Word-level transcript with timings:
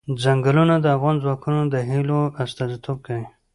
ځنګلونه 0.23 0.75
د 0.79 0.85
افغان 0.95 1.15
ځوانانو 1.23 1.71
د 1.73 1.75
هیلو 1.89 2.19
استازیتوب 2.43 2.97
کوي. 3.05 3.25